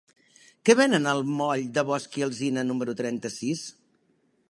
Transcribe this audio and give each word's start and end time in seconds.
Què 0.69 0.75
venen 0.79 1.05
al 1.11 1.21
moll 1.41 1.67
de 1.77 1.85
Bosch 1.91 2.19
i 2.23 2.27
Alsina 2.31 2.67
número 2.73 2.99
trenta-sis? 3.03 3.67